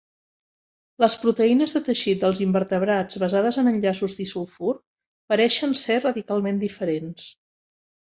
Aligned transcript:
Les 1.01 1.15
proteïnes 1.23 1.73
de 1.75 1.81
teixit 1.89 2.23
dels 2.23 2.39
invertebrats 2.45 3.19
basades 3.23 3.59
en 3.63 3.69
enllaços 3.71 4.15
disulfur 4.21 4.71
pareixen 5.35 5.77
ser 5.83 5.99
radicalment 6.01 6.63
diferents. 6.65 7.29